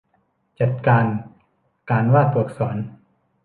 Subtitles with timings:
[0.59, 1.05] จัดการ
[1.89, 2.77] การวาดตัวอักษร